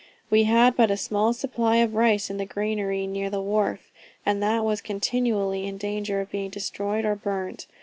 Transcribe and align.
We 0.31 0.45
had 0.45 0.75
but 0.75 0.89
a 0.89 0.97
small 0.97 1.31
supply 1.31 1.75
of 1.75 1.93
rice 1.93 2.31
in 2.31 2.37
the 2.37 2.45
granary 2.47 3.05
near 3.05 3.29
the 3.29 3.39
wharf, 3.39 3.91
and 4.25 4.41
that 4.41 4.65
was 4.65 4.81
continually 4.81 5.67
in 5.67 5.77
danger 5.77 6.21
of 6.21 6.31
being 6.31 6.49
destroyed 6.49 7.05
or 7.05 7.15
burnt. 7.15 7.67